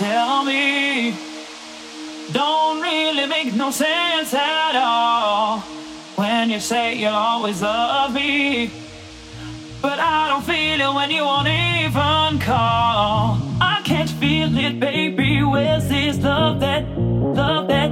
Tell 0.00 0.44
me 0.44 1.14
don't 2.32 2.80
really 2.80 3.26
make 3.26 3.52
no 3.54 3.70
sense 3.70 4.32
at 4.32 4.76
all 4.76 5.60
when 6.16 6.48
you 6.48 6.60
say 6.60 6.94
you'll 6.94 7.12
always 7.12 7.60
love 7.60 8.14
me. 8.14 8.70
But 9.82 9.98
I 9.98 10.28
don't 10.28 10.44
feel 10.44 10.80
it 10.80 10.94
when 10.94 11.10
you 11.10 11.24
won't 11.24 11.48
even 11.48 12.38
call. 12.38 13.38
I 13.60 13.80
can't 13.84 14.10
feel 14.10 14.56
it, 14.56 14.78
baby. 14.78 15.42
Where's 15.42 15.88
this 15.88 16.18
love 16.18 16.60
that, 16.60 16.84
love 16.98 17.68
that? 17.68 17.90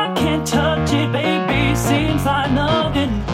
I 0.00 0.12
can't 0.14 0.46
touch 0.46 0.92
it, 0.92 1.10
baby. 1.12 1.74
Seems 1.74 2.24
nothing, 2.24 2.54
nothing. 2.54 3.33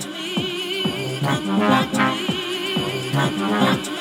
said 1.20 1.46
when 1.46 1.62
I 1.62 1.86
did 1.86 3.48
what 3.52 3.88
you 3.88 3.97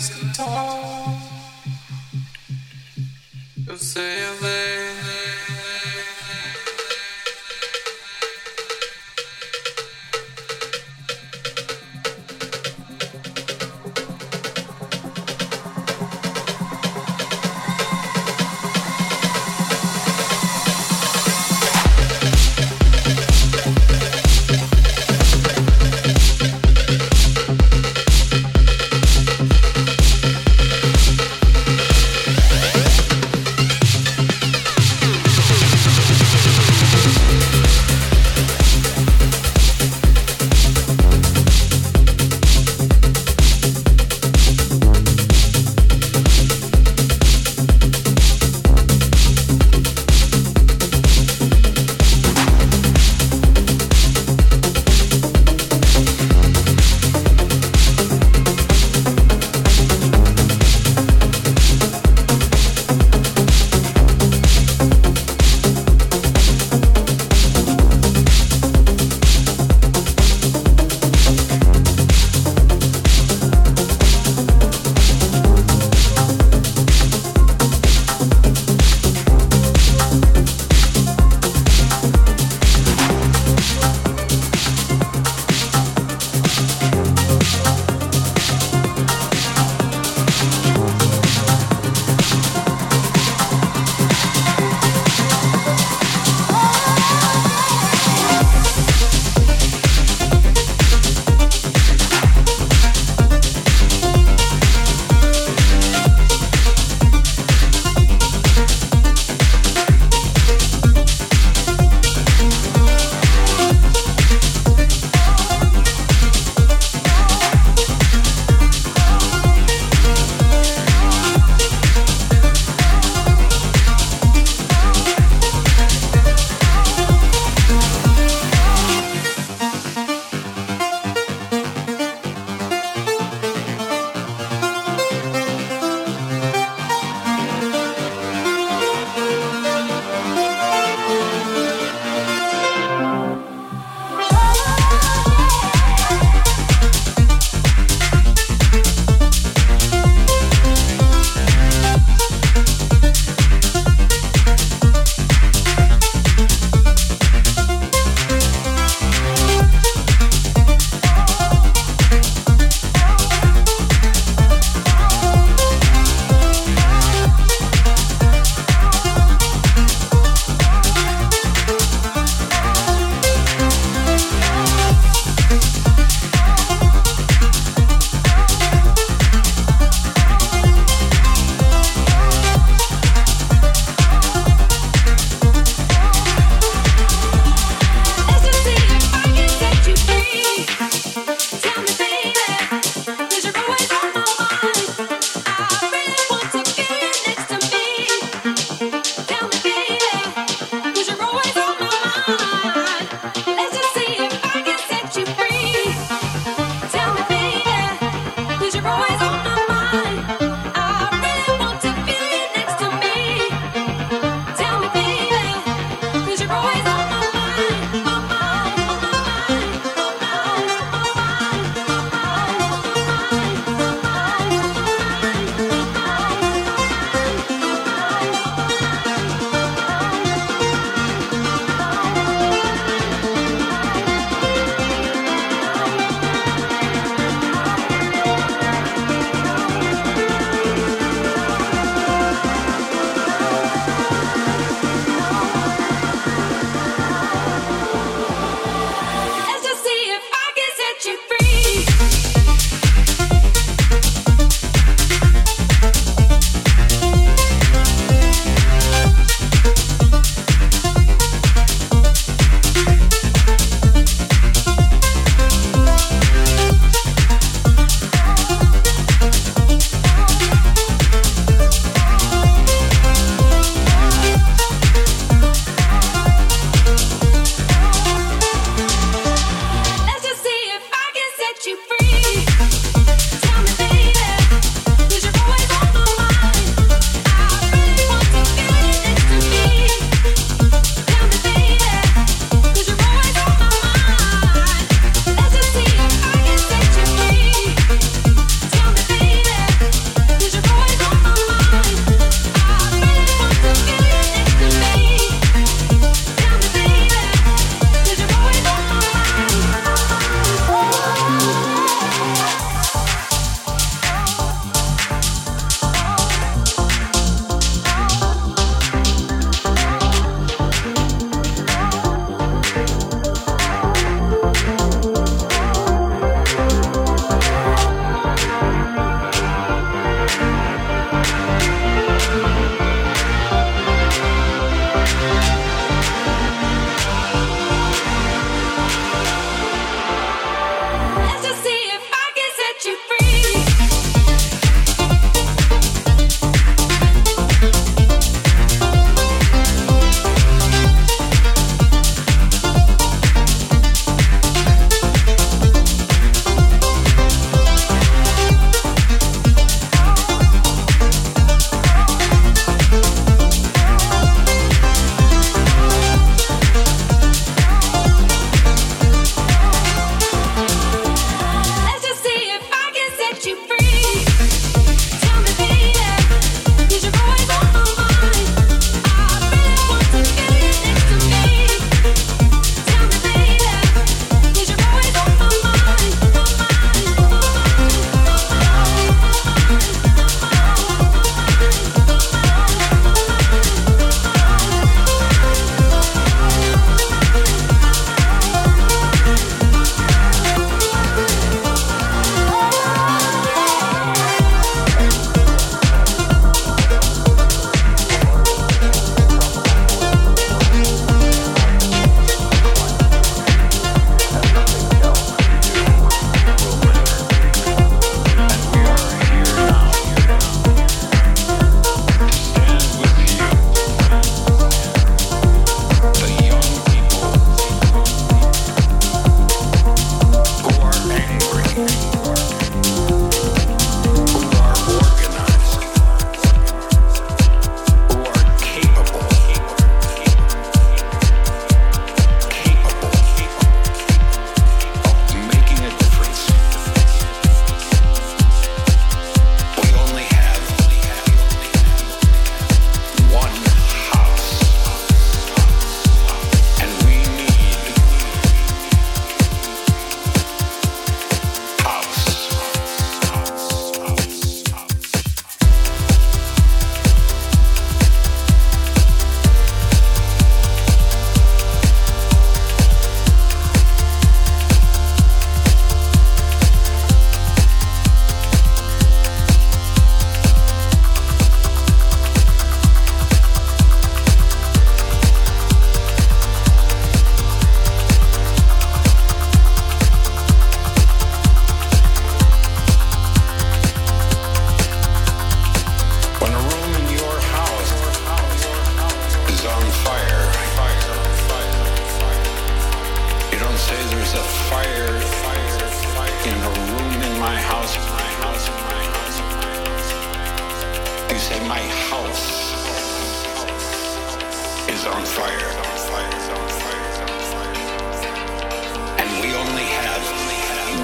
just 0.00 0.34
talk. 0.34 1.14
You 3.68 3.76
say 3.76 4.20
your 4.20 4.42
name. 4.42 4.69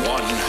When 0.07 0.25
a 0.25 0.46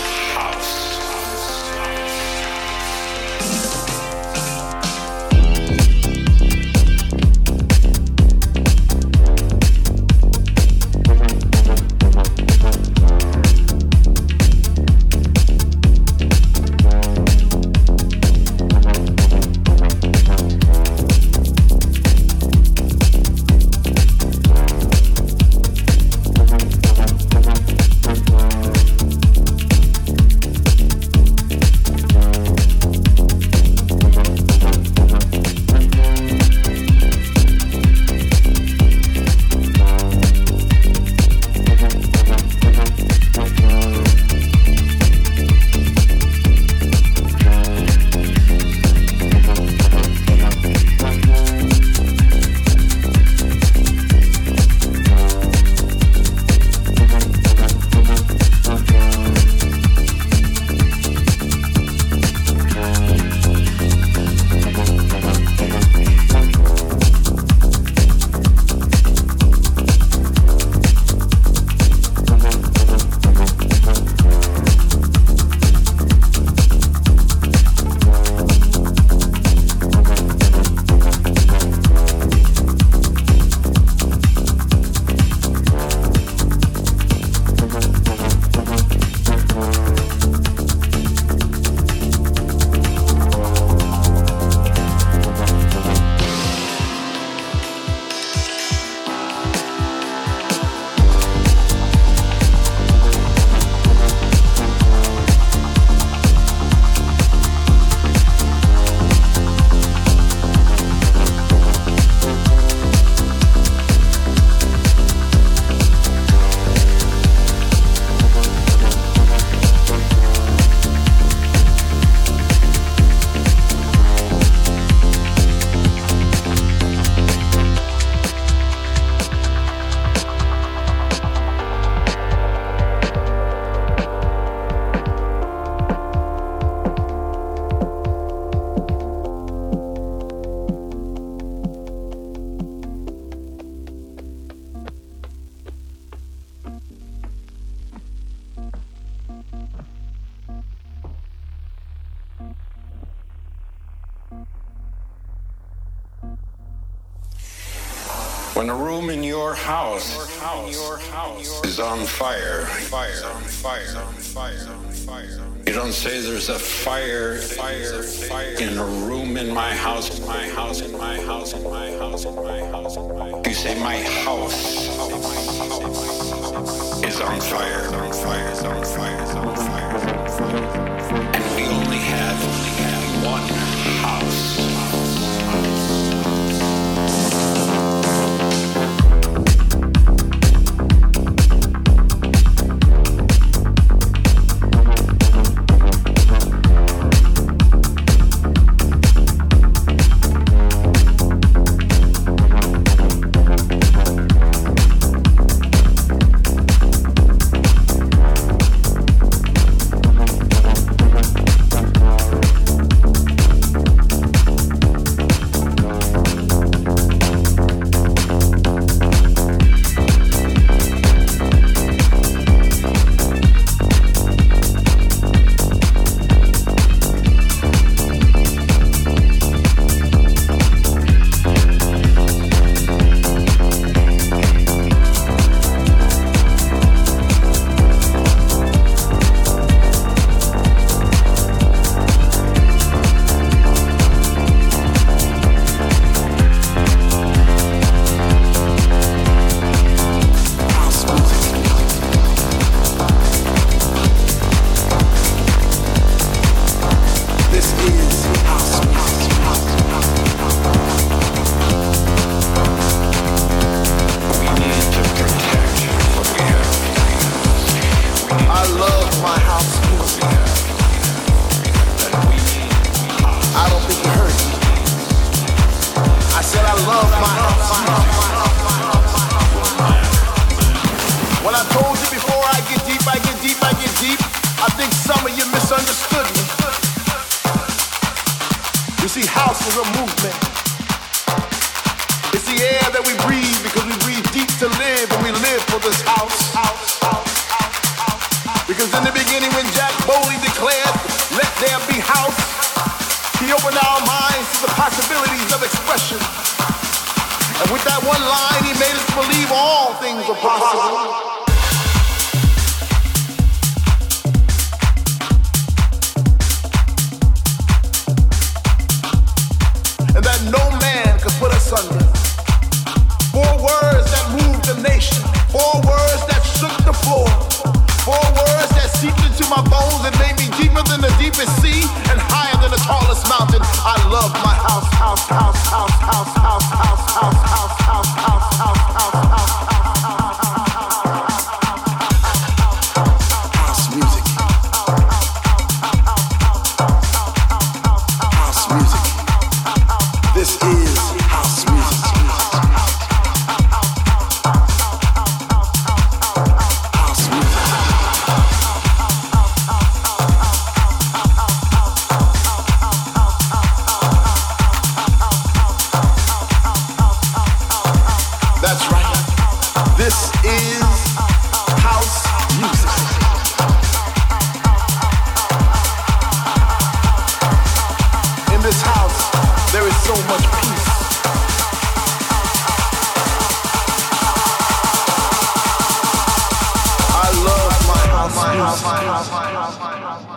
Popeyes. 388.58 390.37